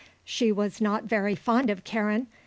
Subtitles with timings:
[0.25, 2.25] She was not very fond of Karen.